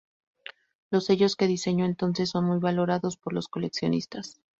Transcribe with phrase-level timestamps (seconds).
[0.89, 4.41] Los sellos que diseñó entonces son muy valorados por los coleccionistas.